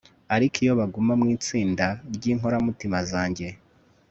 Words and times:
ariko 0.35 0.55
iyo 0.63 0.73
baguma 0.79 1.13
mu 1.19 1.25
itsinda 1.35 1.85
ry 2.15 2.23
inkoramutima 2.33 2.97
zanjye 3.11 3.47